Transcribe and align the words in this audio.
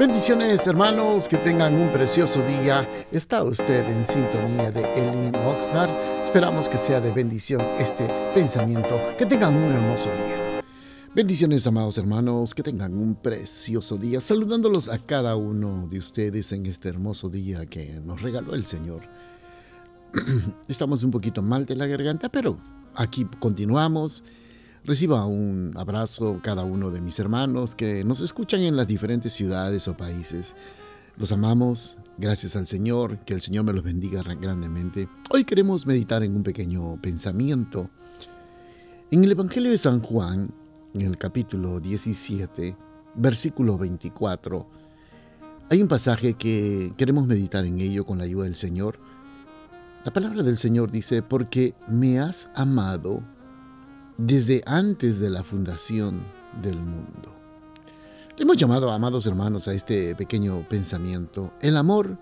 Bendiciones 0.00 0.66
hermanos, 0.66 1.28
que 1.28 1.36
tengan 1.36 1.74
un 1.74 1.92
precioso 1.92 2.40
día. 2.46 2.88
Está 3.12 3.42
usted 3.42 3.86
en 3.86 4.06
sintonía 4.06 4.72
de 4.72 4.80
Elin 4.94 5.36
Oxnard. 5.36 5.90
Esperamos 6.24 6.70
que 6.70 6.78
sea 6.78 7.02
de 7.02 7.12
bendición 7.12 7.60
este 7.78 8.08
pensamiento. 8.34 8.98
Que 9.18 9.26
tengan 9.26 9.54
un 9.54 9.70
hermoso 9.70 10.06
día. 10.06 10.62
Bendiciones 11.14 11.66
amados 11.66 11.98
hermanos, 11.98 12.54
que 12.54 12.62
tengan 12.62 12.94
un 12.94 13.14
precioso 13.14 13.98
día. 13.98 14.22
Saludándolos 14.22 14.88
a 14.88 14.98
cada 14.98 15.36
uno 15.36 15.86
de 15.90 15.98
ustedes 15.98 16.50
en 16.52 16.64
este 16.64 16.88
hermoso 16.88 17.28
día 17.28 17.66
que 17.66 18.00
nos 18.00 18.22
regaló 18.22 18.54
el 18.54 18.64
Señor. 18.64 19.02
Estamos 20.68 21.04
un 21.04 21.10
poquito 21.10 21.42
mal 21.42 21.66
de 21.66 21.76
la 21.76 21.86
garganta, 21.86 22.30
pero 22.30 22.56
aquí 22.94 23.26
continuamos 23.38 24.24
Reciba 24.84 25.26
un 25.26 25.72
abrazo 25.76 26.40
cada 26.42 26.64
uno 26.64 26.90
de 26.90 27.02
mis 27.02 27.18
hermanos 27.18 27.74
que 27.74 28.02
nos 28.02 28.20
escuchan 28.20 28.62
en 28.62 28.76
las 28.76 28.86
diferentes 28.86 29.34
ciudades 29.34 29.86
o 29.88 29.96
países. 29.96 30.56
Los 31.18 31.32
amamos, 31.32 31.98
gracias 32.16 32.56
al 32.56 32.66
Señor, 32.66 33.18
que 33.26 33.34
el 33.34 33.42
Señor 33.42 33.64
me 33.64 33.74
los 33.74 33.84
bendiga 33.84 34.22
grandemente. 34.22 35.06
Hoy 35.28 35.44
queremos 35.44 35.86
meditar 35.86 36.22
en 36.22 36.34
un 36.34 36.42
pequeño 36.42 36.98
pensamiento. 37.02 37.90
En 39.10 39.22
el 39.22 39.32
Evangelio 39.32 39.70
de 39.70 39.76
San 39.76 40.00
Juan, 40.00 40.50
en 40.94 41.02
el 41.02 41.18
capítulo 41.18 41.78
17, 41.78 42.74
versículo 43.16 43.76
24, 43.76 44.66
hay 45.68 45.82
un 45.82 45.88
pasaje 45.88 46.34
que 46.34 46.94
queremos 46.96 47.26
meditar 47.26 47.66
en 47.66 47.80
ello 47.80 48.06
con 48.06 48.16
la 48.16 48.24
ayuda 48.24 48.44
del 48.44 48.56
Señor. 48.56 48.98
La 50.06 50.12
palabra 50.12 50.42
del 50.42 50.56
Señor 50.56 50.90
dice, 50.90 51.20
porque 51.20 51.74
me 51.86 52.18
has 52.18 52.48
amado 52.54 53.22
desde 54.26 54.62
antes 54.66 55.18
de 55.18 55.30
la 55.30 55.42
fundación 55.42 56.22
del 56.62 56.78
mundo. 56.78 57.34
Le 58.36 58.44
hemos 58.44 58.56
llamado, 58.56 58.90
amados 58.90 59.26
hermanos, 59.26 59.66
a 59.66 59.72
este 59.72 60.14
pequeño 60.14 60.66
pensamiento, 60.68 61.54
el 61.62 61.76
amor 61.76 62.18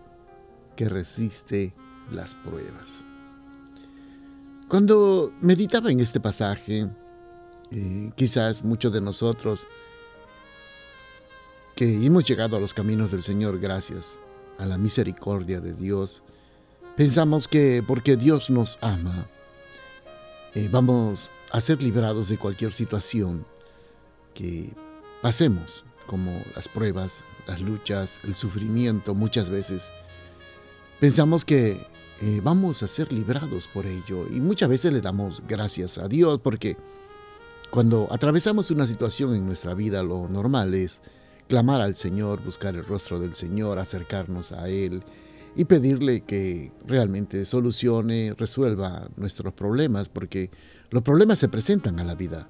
que 0.76 0.88
resiste 0.88 1.74
las 2.12 2.34
pruebas. 2.36 3.04
Cuando 4.68 5.32
meditaba 5.40 5.90
en 5.90 5.98
este 5.98 6.20
pasaje, 6.20 6.88
eh, 7.72 8.10
quizás 8.14 8.64
muchos 8.64 8.92
de 8.92 9.00
nosotros 9.00 9.66
que 11.74 12.06
hemos 12.06 12.24
llegado 12.24 12.56
a 12.56 12.60
los 12.60 12.74
caminos 12.74 13.10
del 13.10 13.22
Señor 13.22 13.58
gracias 13.58 14.20
a 14.58 14.66
la 14.66 14.78
misericordia 14.78 15.60
de 15.60 15.72
Dios, 15.72 16.22
pensamos 16.96 17.48
que 17.48 17.82
porque 17.84 18.16
Dios 18.16 18.50
nos 18.50 18.78
ama, 18.82 19.28
eh, 20.54 20.68
vamos 20.70 21.30
a 21.50 21.60
ser 21.60 21.82
librados 21.82 22.28
de 22.28 22.38
cualquier 22.38 22.72
situación 22.72 23.46
que 24.34 24.72
pasemos, 25.22 25.84
como 26.06 26.42
las 26.54 26.68
pruebas, 26.68 27.24
las 27.46 27.60
luchas, 27.60 28.20
el 28.24 28.34
sufrimiento 28.34 29.14
muchas 29.14 29.50
veces. 29.50 29.90
Pensamos 31.00 31.44
que 31.44 31.86
eh, 32.20 32.40
vamos 32.42 32.82
a 32.82 32.88
ser 32.88 33.12
librados 33.12 33.68
por 33.68 33.86
ello 33.86 34.26
y 34.30 34.40
muchas 34.40 34.68
veces 34.68 34.92
le 34.92 35.00
damos 35.00 35.42
gracias 35.46 35.98
a 35.98 36.08
Dios 36.08 36.40
porque 36.42 36.76
cuando 37.70 38.08
atravesamos 38.10 38.70
una 38.70 38.86
situación 38.86 39.34
en 39.34 39.46
nuestra 39.46 39.74
vida 39.74 40.02
lo 40.02 40.28
normal 40.28 40.74
es 40.74 41.00
clamar 41.48 41.80
al 41.80 41.94
Señor, 41.94 42.42
buscar 42.42 42.74
el 42.74 42.84
rostro 42.84 43.20
del 43.20 43.34
Señor, 43.34 43.78
acercarnos 43.78 44.52
a 44.52 44.68
Él 44.68 45.02
y 45.58 45.64
pedirle 45.64 46.20
que 46.20 46.72
realmente 46.86 47.44
solucione, 47.44 48.32
resuelva 48.38 49.10
nuestros 49.16 49.52
problemas 49.54 50.08
porque 50.08 50.52
los 50.90 51.02
problemas 51.02 51.40
se 51.40 51.48
presentan 51.48 51.98
a 51.98 52.04
la 52.04 52.14
vida. 52.14 52.48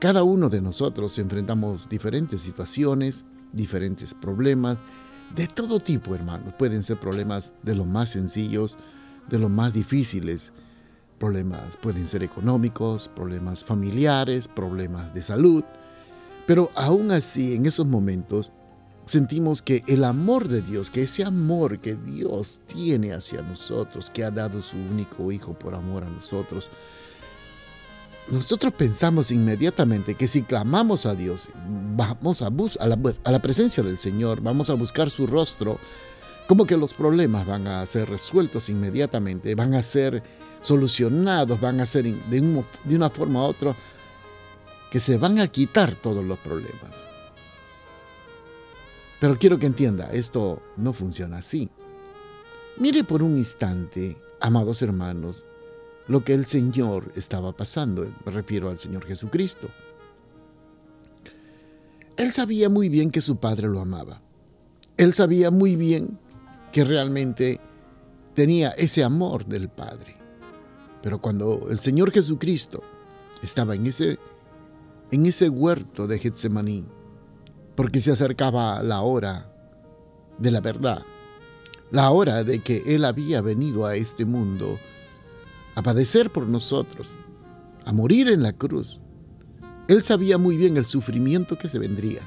Cada 0.00 0.24
uno 0.24 0.48
de 0.48 0.60
nosotros 0.60 1.16
enfrentamos 1.20 1.88
diferentes 1.88 2.40
situaciones, 2.40 3.24
diferentes 3.52 4.12
problemas, 4.12 4.76
de 5.36 5.46
todo 5.46 5.78
tipo, 5.78 6.12
hermanos. 6.12 6.52
Pueden 6.54 6.82
ser 6.82 6.98
problemas 6.98 7.52
de 7.62 7.76
los 7.76 7.86
más 7.86 8.10
sencillos, 8.10 8.76
de 9.28 9.38
los 9.38 9.48
más 9.48 9.72
difíciles. 9.72 10.52
Problemas 11.20 11.76
pueden 11.76 12.08
ser 12.08 12.24
económicos, 12.24 13.08
problemas 13.14 13.64
familiares, 13.64 14.48
problemas 14.48 15.14
de 15.14 15.22
salud. 15.22 15.62
Pero 16.44 16.70
aún 16.74 17.12
así, 17.12 17.54
en 17.54 17.66
esos 17.66 17.86
momentos, 17.86 18.50
sentimos 19.10 19.60
que 19.60 19.82
el 19.88 20.04
amor 20.04 20.48
de 20.48 20.62
Dios, 20.62 20.88
que 20.88 21.02
ese 21.02 21.24
amor 21.24 21.80
que 21.80 21.96
Dios 21.96 22.60
tiene 22.66 23.12
hacia 23.12 23.42
nosotros, 23.42 24.08
que 24.08 24.22
ha 24.22 24.30
dado 24.30 24.62
su 24.62 24.76
único 24.76 25.32
Hijo 25.32 25.52
por 25.52 25.74
amor 25.74 26.04
a 26.04 26.08
nosotros, 26.08 26.70
nosotros 28.28 28.72
pensamos 28.74 29.32
inmediatamente 29.32 30.14
que 30.14 30.28
si 30.28 30.42
clamamos 30.42 31.06
a 31.06 31.16
Dios, 31.16 31.48
vamos 31.96 32.40
a, 32.42 32.50
la, 32.86 32.98
a 33.24 33.32
la 33.32 33.42
presencia 33.42 33.82
del 33.82 33.98
Señor, 33.98 34.40
vamos 34.40 34.70
a 34.70 34.74
buscar 34.74 35.10
su 35.10 35.26
rostro, 35.26 35.80
como 36.46 36.64
que 36.64 36.76
los 36.76 36.94
problemas 36.94 37.44
van 37.46 37.66
a 37.66 37.84
ser 37.86 38.08
resueltos 38.08 38.68
inmediatamente, 38.68 39.56
van 39.56 39.74
a 39.74 39.82
ser 39.82 40.22
solucionados, 40.60 41.60
van 41.60 41.80
a 41.80 41.86
ser 41.86 42.04
de, 42.04 42.64
de 42.84 42.96
una 42.96 43.10
forma 43.10 43.40
u 43.40 43.48
otra, 43.48 43.76
que 44.92 45.00
se 45.00 45.18
van 45.18 45.40
a 45.40 45.48
quitar 45.48 45.96
todos 45.96 46.24
los 46.24 46.38
problemas. 46.38 47.08
Pero 49.20 49.38
quiero 49.38 49.58
que 49.58 49.66
entienda, 49.66 50.10
esto 50.12 50.62
no 50.78 50.92
funciona 50.92 51.38
así. 51.38 51.68
Mire 52.78 53.04
por 53.04 53.22
un 53.22 53.36
instante, 53.36 54.16
amados 54.40 54.80
hermanos, 54.80 55.44
lo 56.08 56.24
que 56.24 56.32
el 56.32 56.46
Señor 56.46 57.12
estaba 57.14 57.54
pasando. 57.54 58.10
Me 58.24 58.32
refiero 58.32 58.70
al 58.70 58.78
Señor 58.78 59.04
Jesucristo. 59.04 59.68
Él 62.16 62.32
sabía 62.32 62.70
muy 62.70 62.88
bien 62.88 63.10
que 63.10 63.20
su 63.20 63.36
Padre 63.36 63.68
lo 63.68 63.80
amaba. 63.80 64.22
Él 64.96 65.12
sabía 65.12 65.50
muy 65.50 65.76
bien 65.76 66.18
que 66.72 66.84
realmente 66.84 67.60
tenía 68.34 68.70
ese 68.70 69.04
amor 69.04 69.44
del 69.44 69.68
Padre. 69.68 70.16
Pero 71.02 71.20
cuando 71.20 71.68
el 71.70 71.78
Señor 71.78 72.10
Jesucristo 72.10 72.82
estaba 73.42 73.74
en 73.74 73.86
ese, 73.86 74.18
en 75.10 75.26
ese 75.26 75.48
huerto 75.48 76.06
de 76.06 76.18
Getsemaní, 76.18 76.84
porque 77.80 78.02
se 78.02 78.12
acercaba 78.12 78.82
la 78.82 79.00
hora 79.00 79.50
de 80.36 80.50
la 80.50 80.60
verdad, 80.60 81.02
la 81.90 82.10
hora 82.10 82.44
de 82.44 82.58
que 82.58 82.82
Él 82.84 83.06
había 83.06 83.40
venido 83.40 83.86
a 83.86 83.96
este 83.96 84.26
mundo 84.26 84.78
a 85.74 85.80
padecer 85.80 86.28
por 86.28 86.46
nosotros, 86.46 87.18
a 87.86 87.92
morir 87.94 88.28
en 88.28 88.42
la 88.42 88.52
cruz. 88.52 89.00
Él 89.88 90.02
sabía 90.02 90.36
muy 90.36 90.58
bien 90.58 90.76
el 90.76 90.84
sufrimiento 90.84 91.56
que 91.56 91.70
se 91.70 91.78
vendría. 91.78 92.20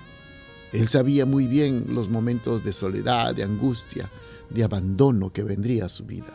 Él 0.72 0.88
sabía 0.88 1.28
muy 1.28 1.46
bien 1.46 1.86
los 1.90 2.10
momentos 2.10 2.64
de 2.64 2.74
soledad, 2.74 3.36
de 3.36 3.44
angustia, 3.44 4.10
de 4.50 4.64
abandono 4.64 5.32
que 5.32 5.44
vendría 5.44 5.86
a 5.86 5.90
su 5.90 6.04
vida. 6.04 6.34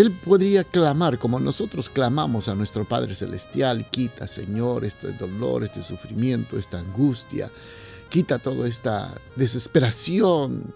Él 0.00 0.12
podría 0.12 0.64
clamar 0.64 1.18
como 1.18 1.38
nosotros 1.38 1.90
clamamos 1.90 2.48
a 2.48 2.54
nuestro 2.54 2.88
Padre 2.88 3.14
Celestial, 3.14 3.90
quita 3.90 4.26
Señor 4.26 4.86
este 4.86 5.12
dolor, 5.12 5.62
este 5.62 5.82
sufrimiento, 5.82 6.56
esta 6.56 6.78
angustia, 6.78 7.52
quita 8.08 8.38
toda 8.38 8.66
esta 8.66 9.14
desesperación, 9.36 10.72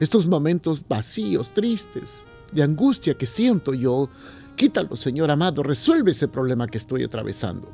estos 0.00 0.26
momentos 0.26 0.82
vacíos, 0.88 1.52
tristes 1.52 2.24
de 2.50 2.64
angustia 2.64 3.14
que 3.14 3.26
siento 3.26 3.74
yo, 3.74 4.10
quítalo, 4.56 4.96
Señor 4.96 5.30
amado, 5.30 5.62
resuelve 5.62 6.10
ese 6.10 6.26
problema 6.26 6.66
que 6.66 6.78
estoy 6.78 7.04
atravesando. 7.04 7.70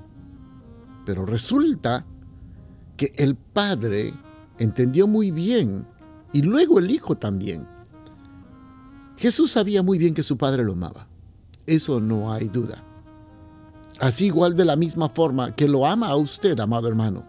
Pero 1.06 1.24
resulta 1.24 2.04
que 2.98 3.10
el 3.16 3.36
Padre 3.36 4.12
entendió 4.58 5.06
muy 5.06 5.30
bien, 5.30 5.86
y 6.34 6.42
luego 6.42 6.78
el 6.78 6.90
Hijo 6.90 7.16
también. 7.16 7.66
Jesús 9.18 9.52
sabía 9.52 9.82
muy 9.82 9.98
bien 9.98 10.14
que 10.14 10.22
su 10.22 10.36
Padre 10.36 10.64
lo 10.64 10.72
amaba. 10.72 11.06
Eso 11.66 12.00
no 12.00 12.32
hay 12.32 12.48
duda. 12.48 12.84
Así 14.00 14.26
igual 14.26 14.56
de 14.56 14.64
la 14.64 14.76
misma 14.76 15.08
forma 15.08 15.54
que 15.54 15.68
lo 15.68 15.86
ama 15.86 16.08
a 16.08 16.16
usted, 16.16 16.58
amado 16.60 16.88
hermano. 16.88 17.24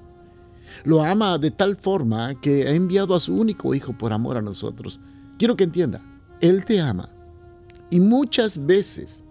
Lo 0.84 1.04
ama 1.04 1.38
de 1.38 1.52
tal 1.52 1.76
forma 1.76 2.40
que 2.40 2.68
ha 2.68 2.72
enviado 2.72 3.16
a 3.16 3.20
su 3.20 3.36
único 3.36 3.74
Hijo 3.74 3.98
por 3.98 4.14
amor 4.14 4.38
a 4.38 4.42
nosotros. 4.42 5.00
Quiero 5.38 5.56
que 5.56 5.64
entienda, 5.64 6.02
Él 6.42 6.64
te 6.64 6.80
ama 6.80 7.10
y 7.90 8.00
muchas 8.00 8.66
veces, 8.66 9.24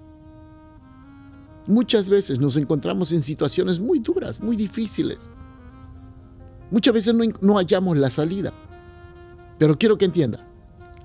muchas 1.66 2.08
veces 2.08 2.40
nos 2.40 2.56
encontramos 2.56 3.12
en 3.12 3.22
situaciones 3.22 3.78
muy 3.78 4.00
duras, 4.00 4.40
muy 4.40 4.56
difíciles. 4.56 5.30
Muchas 6.70 6.92
veces 6.92 7.14
no, 7.40 7.54
hallamos 7.56 7.96
la 7.96 8.10
salida. 8.10 8.52
Pero 9.58 9.78
quiero 9.78 9.96
que 9.96 10.04
entienda, 10.04 10.46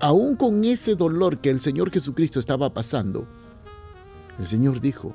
aún 0.04 0.36
con 0.36 0.64
ese 0.64 0.96
dolor 0.96 1.38
que 1.38 1.48
el 1.48 1.60
Señor 1.60 1.90
Jesucristo 1.90 2.38
estaba 2.38 2.74
pasando, 2.74 3.26
el 4.38 4.46
Señor 4.46 4.80
dijo 4.80 5.14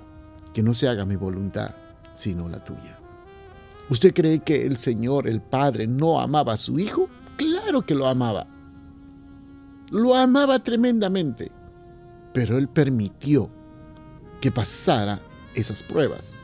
que 0.51 0.63
no 0.63 0.74
se 0.74 0.88
haga 0.88 1.06
mi 1.06 1.15
voluntad, 1.15 1.75
sino 2.15 2.50
la 2.50 2.63
tuya. 2.63 2.97
¿Usted 3.89 4.13
cree 4.15 4.39
que 4.39 4.65
el 4.65 4.77
Señor, 4.77 5.27
el 5.27 5.41
Padre, 5.41 5.86
no 5.86 6.19
amaba 6.19 6.53
a 6.53 6.57
su 6.57 6.80
Hijo? 6.80 7.07
Claro 7.38 7.86
que 7.86 7.94
lo 7.94 8.07
amaba. 8.07 8.47
Lo 9.91 10.15
amaba 10.15 10.63
tremendamente 10.63 11.51
pero 12.33 12.57
Él 12.57 12.68
permitió 12.68 13.50
que 14.39 14.51
pasara 14.51 15.19
esas 15.56 15.83
pruebas. 15.83 16.35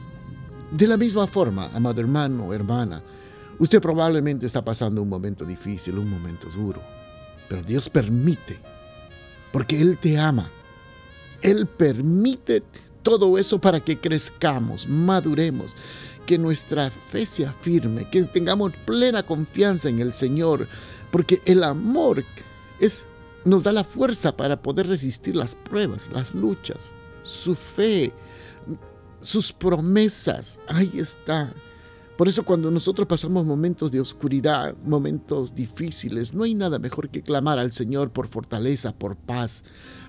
De 0.71 0.87
la 0.87 0.97
misma 0.97 1.27
forma, 1.27 1.69
amado 1.73 2.01
hermano, 2.01 2.53
hermana, 2.53 3.01
Usted 3.57 3.81
probablemente 3.81 4.45
está 4.45 4.65
pasando 4.65 5.01
un 5.01 5.07
momento 5.07 5.45
difícil, 5.45 5.97
un 5.97 6.09
momento 6.09 6.49
duro, 6.49 6.81
pero 7.47 7.63
Dios 7.63 7.89
permite, 7.89 8.59
porque 9.51 9.79
Él 9.79 9.97
te 9.97 10.17
ama. 10.17 10.51
Él 11.41 11.67
permite 11.67 12.63
todo 13.03 13.37
eso 13.37 13.59
para 13.59 13.79
que 13.79 13.99
crezcamos, 13.99 14.87
maduremos, 14.87 15.75
que 16.25 16.37
nuestra 16.37 16.89
fe 16.89 17.25
sea 17.25 17.53
firme, 17.61 18.09
que 18.09 18.23
tengamos 18.23 18.73
plena 18.85 19.23
confianza 19.23 19.89
en 19.89 19.99
el 19.99 20.11
Señor, 20.11 20.67
porque 21.11 21.39
el 21.45 21.63
amor 21.63 22.25
es, 22.79 23.05
nos 23.43 23.63
da 23.63 23.71
la 23.71 23.83
fuerza 23.83 24.35
para 24.35 24.59
poder 24.59 24.87
resistir 24.87 25.35
las 25.35 25.55
pruebas, 25.55 26.09
las 26.11 26.33
luchas, 26.33 26.95
su 27.21 27.55
fe, 27.55 28.11
sus 29.21 29.53
promesas, 29.53 30.59
ahí 30.67 30.91
está. 30.95 31.53
Por 32.17 32.29
eso 32.29 32.45
cuando 32.45 32.71
nosotros 32.71 33.09
pasamos 33.09 33.45
momentos 33.45 33.91
de 33.91 33.99
oscuridad, 33.99 34.73
momentos 34.85 35.53
difíciles, 35.53 36.33
no 36.33 36.43
hay 36.43 36.55
nada 36.55 36.79
mejor 36.79 37.09
que 37.09 37.21
clamar 37.21 37.59
al 37.59 37.73
Señor 37.73 38.09
por 38.09 38.29
fortaleza, 38.29 38.93
por 38.93 39.17
paz, 39.17 39.65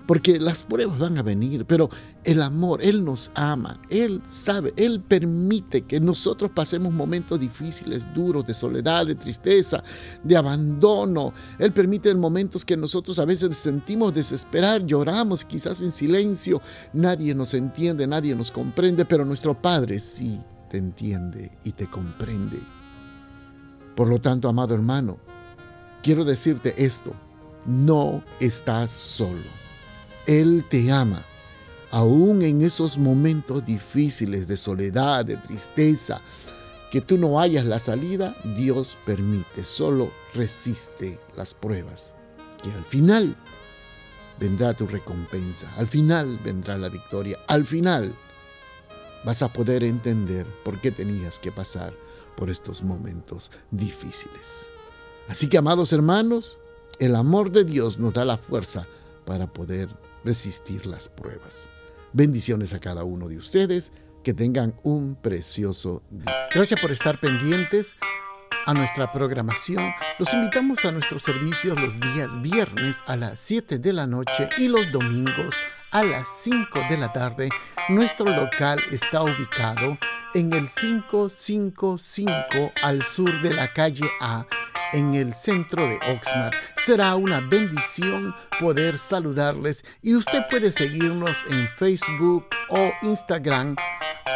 porque 0.07 0.39
las 0.39 0.61
pruebas 0.61 0.99
van 0.99 1.17
a 1.17 1.21
venir, 1.21 1.65
pero 1.65 1.89
el 2.23 2.41
amor, 2.41 2.81
Él 2.81 3.03
nos 3.03 3.29
ama, 3.35 3.81
Él 3.89 4.21
sabe, 4.29 4.71
Él 4.77 5.01
permite 5.01 5.81
que 5.81 5.99
nosotros 5.99 6.49
pasemos 6.55 6.93
momentos 6.93 7.41
difíciles, 7.41 8.07
duros, 8.15 8.47
de 8.47 8.53
soledad, 8.53 9.05
de 9.05 9.15
tristeza, 9.15 9.83
de 10.23 10.37
abandono. 10.37 11.33
Él 11.59 11.73
permite 11.73 12.15
momentos 12.15 12.63
que 12.63 12.77
nosotros 12.77 13.19
a 13.19 13.25
veces 13.25 13.57
sentimos 13.57 14.13
desesperar, 14.13 14.85
lloramos 14.85 15.43
quizás 15.43 15.81
en 15.81 15.91
silencio, 15.91 16.61
nadie 16.93 17.35
nos 17.35 17.53
entiende, 17.53 18.07
nadie 18.07 18.33
nos 18.33 18.49
comprende, 18.49 19.03
pero 19.03 19.25
nuestro 19.25 19.61
Padre 19.61 19.99
sí 19.99 20.39
te 20.69 20.77
entiende 20.77 21.51
y 21.63 21.71
te 21.71 21.87
comprende. 21.87 22.59
Por 23.95 24.09
lo 24.09 24.19
tanto, 24.19 24.47
amado 24.47 24.73
hermano, 24.75 25.17
quiero 26.03 26.23
decirte 26.23 26.73
esto, 26.83 27.13
no 27.65 28.23
estás 28.39 28.91
solo. 28.91 29.49
Él 30.25 30.65
te 30.69 30.91
ama, 30.91 31.25
aún 31.91 32.41
en 32.41 32.61
esos 32.61 32.97
momentos 32.97 33.65
difíciles 33.65 34.47
de 34.47 34.57
soledad, 34.57 35.25
de 35.25 35.37
tristeza, 35.37 36.21
que 36.91 37.01
tú 37.01 37.17
no 37.17 37.39
hayas 37.39 37.65
la 37.65 37.79
salida, 37.79 38.35
Dios 38.55 38.97
permite, 39.05 39.65
solo 39.65 40.11
resiste 40.33 41.19
las 41.35 41.53
pruebas. 41.53 42.15
Y 42.63 42.71
al 42.71 42.83
final 42.85 43.35
vendrá 44.39 44.73
tu 44.73 44.87
recompensa, 44.87 45.71
al 45.77 45.87
final 45.87 46.39
vendrá 46.43 46.77
la 46.77 46.89
victoria, 46.89 47.37
al 47.47 47.65
final 47.65 48.15
vas 49.25 49.41
a 49.41 49.51
poder 49.51 49.83
entender 49.83 50.45
por 50.63 50.79
qué 50.81 50.91
tenías 50.91 51.39
que 51.39 51.51
pasar 51.51 51.93
por 52.35 52.49
estos 52.49 52.83
momentos 52.83 53.51
difíciles. 53.71 54.69
Así 55.27 55.49
que, 55.49 55.57
amados 55.57 55.91
hermanos, 55.91 56.59
el 56.99 57.15
amor 57.15 57.51
de 57.51 57.65
Dios 57.65 57.99
nos 57.99 58.13
da 58.13 58.25
la 58.25 58.37
fuerza 58.37 58.87
para 59.25 59.47
poder 59.47 59.89
resistir 60.23 60.85
las 60.85 61.09
pruebas. 61.09 61.67
Bendiciones 62.13 62.73
a 62.73 62.79
cada 62.79 63.03
uno 63.03 63.27
de 63.27 63.37
ustedes, 63.37 63.91
que 64.23 64.33
tengan 64.33 64.75
un 64.83 65.15
precioso 65.15 66.03
día. 66.09 66.47
Gracias 66.53 66.79
por 66.79 66.91
estar 66.91 67.19
pendientes 67.19 67.95
a 68.65 68.73
nuestra 68.73 69.11
programación. 69.11 69.91
Los 70.19 70.33
invitamos 70.33 70.83
a 70.83 70.91
nuestros 70.91 71.23
servicios 71.23 71.79
los 71.79 71.99
días 71.99 72.41
viernes 72.41 72.97
a 73.05 73.15
las 73.15 73.39
7 73.39 73.79
de 73.79 73.93
la 73.93 74.07
noche 74.07 74.49
y 74.57 74.67
los 74.67 74.91
domingos 74.91 75.55
a 75.91 76.03
las 76.03 76.27
5 76.43 76.81
de 76.89 76.97
la 76.97 77.13
tarde. 77.13 77.49
Nuestro 77.89 78.25
local 78.25 78.81
está 78.91 79.21
ubicado 79.23 79.97
en 80.33 80.53
el 80.53 80.69
555 80.69 82.71
al 82.83 83.03
sur 83.03 83.41
de 83.41 83.53
la 83.53 83.71
calle 83.73 84.09
A, 84.19 84.45
en 84.93 85.15
el 85.15 85.33
centro 85.33 85.83
de 85.83 85.97
Oxnard. 86.13 86.53
Será 86.77 87.15
una 87.15 87.41
bendición 87.41 88.35
poder 88.59 88.97
saludarles 88.97 89.83
y 90.01 90.15
usted 90.15 90.43
puede 90.49 90.71
seguirnos 90.71 91.45
en 91.49 91.67
Facebook 91.77 92.47
o 92.69 92.91
Instagram 93.01 93.75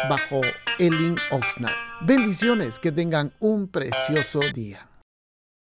bajo 0.08 0.40
Elin 0.78 1.16
Oxnard. 1.30 1.74
Bendiciones, 2.02 2.78
que 2.78 2.92
tengan 2.92 3.32
un 3.38 3.68
precioso 3.68 4.40
día. 4.54 4.91